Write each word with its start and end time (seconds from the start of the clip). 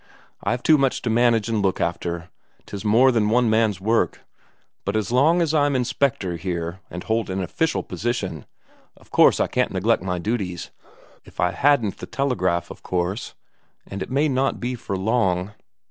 I've 0.43 0.63
too 0.63 0.79
much 0.79 1.03
to 1.03 1.11
manage 1.11 1.47
and 1.47 1.61
look 1.61 1.79
after, 1.79 2.31
'tis 2.65 2.83
more 2.83 3.11
than 3.11 3.29
one 3.29 3.51
man's 3.51 3.79
work. 3.79 4.25
But 4.83 4.95
as 4.95 5.11
long 5.11 5.43
as 5.43 5.53
I'm 5.53 5.75
Inspector 5.75 6.37
here, 6.37 6.79
and 6.89 7.03
hold 7.03 7.29
an 7.29 7.39
official 7.43 7.83
position, 7.83 8.47
of 8.97 9.11
course 9.11 9.39
I 9.39 9.45
can't 9.45 9.69
neglect 9.69 10.01
my 10.01 10.17
duties. 10.17 10.71
If 11.23 11.39
I 11.39 11.51
hadn't 11.51 11.97
the 11.99 12.07
telegraph, 12.07 12.71
of 12.71 12.81
course... 12.81 13.35
and 13.85 14.01
it 14.01 14.09
may 14.09 14.27
not 14.27 14.59
be 14.59 14.73
for 14.73 14.97
long...." 14.97 15.51